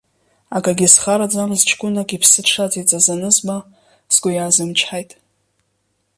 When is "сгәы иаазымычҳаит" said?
4.13-5.11